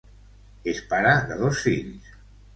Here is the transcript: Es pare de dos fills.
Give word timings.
Es 0.73 0.79
pare 0.95 1.13
de 1.29 1.39
dos 1.43 1.61
fills. 1.69 2.11